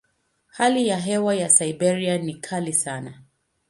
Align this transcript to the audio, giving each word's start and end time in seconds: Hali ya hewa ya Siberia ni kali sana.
Hali 0.47 0.87
ya 0.87 0.97
hewa 0.99 1.35
ya 1.35 1.49
Siberia 1.49 2.17
ni 2.17 2.33
kali 2.35 2.73
sana. 2.73 3.21